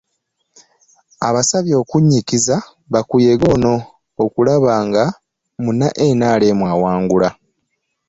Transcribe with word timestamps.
Abasabye 1.27 1.73
okunnyikiza 1.81 2.55
kakuyege 2.93 3.45
ono 3.55 3.73
okulaba 4.23 4.73
nga 4.87 5.03
munna 5.63 5.87
NRM 6.17 6.59
awangula. 6.73 7.29